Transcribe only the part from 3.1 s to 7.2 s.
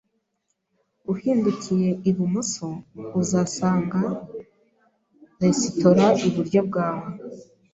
uzasanga resitora iburyo bwawe.